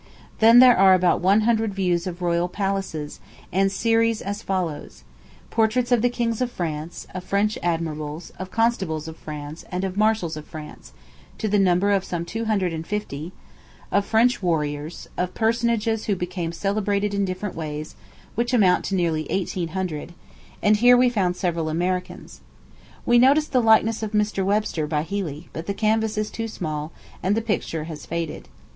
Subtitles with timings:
[0.39, 3.19] Then there are about one hundred views of royal palaces,
[3.53, 5.03] and series as follows:
[5.51, 9.97] Portraits of the kings of France, of French admirals, of constables of France, and of
[9.97, 10.91] marshals of France,
[11.37, 13.31] to the number of some two hundred and fifty;
[13.91, 17.93] of French warriors, of personages who became celebrated in different ways,
[18.33, 20.15] which amount to nearly eighteen hundred;
[20.63, 22.41] and here we found several Americans.
[23.05, 24.43] We noticed the likeness of Mr.
[24.43, 26.91] Webster, by Healy; but the canvas is too small,
[27.21, 28.47] and the picture has faded.